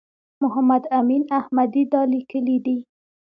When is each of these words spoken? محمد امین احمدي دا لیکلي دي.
محمد 0.41 0.83
امین 0.99 1.23
احمدي 1.37 1.83
دا 1.91 2.01
لیکلي 2.13 2.57
دي. 2.65 2.77